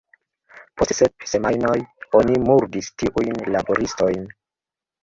Post 0.81 0.93
sep 0.99 1.27
semajnoj 1.33 1.75
oni 2.21 2.41
murdis 2.49 2.91
tiujn 3.05 3.47
laboristojn. 3.59 4.27